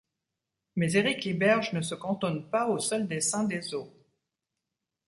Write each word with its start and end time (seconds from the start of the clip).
Mais 0.75 0.93
Eric 0.97 1.25
Liberge 1.25 1.73
ne 1.73 1.81
se 1.81 1.93
cantonne 1.93 2.49
pas 2.49 2.67
au 2.69 2.79
seul 2.79 3.07
dessin 3.07 3.43
des 3.43 3.75
os. 3.75 3.87